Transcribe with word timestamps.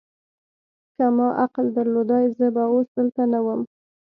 که 0.95 1.05
ما 1.17 1.27
عقل 1.43 1.65
درلودای، 1.77 2.25
زه 2.37 2.47
به 2.55 2.63
اوس 2.71 2.87
دلته 2.97 3.23
نه 3.33 3.39
ووم. 3.45 3.61